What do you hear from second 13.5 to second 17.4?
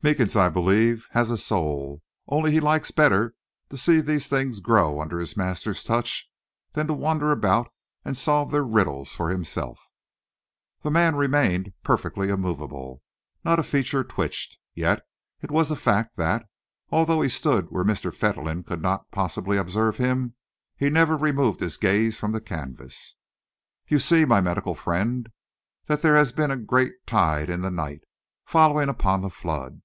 a feature twitched. Yet it was a fact that, although he